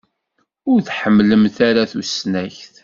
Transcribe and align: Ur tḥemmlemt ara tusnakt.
Ur 0.71 0.79
tḥemmlemt 0.81 1.57
ara 1.67 1.89
tusnakt. 1.91 2.73